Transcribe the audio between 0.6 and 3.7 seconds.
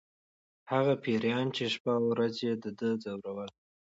هغه پیریان چې شپه او ورځ یې د ده ځورول